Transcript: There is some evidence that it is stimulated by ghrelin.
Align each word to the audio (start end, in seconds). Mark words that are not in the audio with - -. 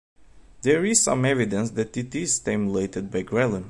There 0.63 0.83
is 0.83 0.99
some 1.03 1.25
evidence 1.25 1.69
that 1.69 1.95
it 1.95 2.15
is 2.15 2.33
stimulated 2.33 3.11
by 3.11 3.21
ghrelin. 3.21 3.59